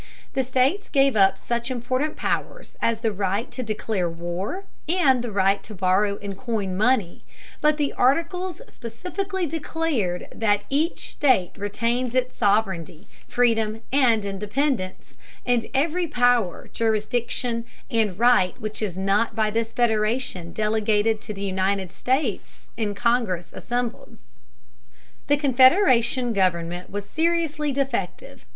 [0.33, 5.31] The states gave up such important powers as the right to declare war, and the
[5.31, 7.23] right to borrow and coin money,
[7.61, 15.67] but the Articles specifically declared that "each state retains its sovereignty, freedom, and independence, and
[15.71, 21.91] every power, jurisdiction, and right which is not by this federation delegated to the United
[21.91, 24.17] States in Congress assembled."
[25.27, 28.47] The Confederation government was seriously defective.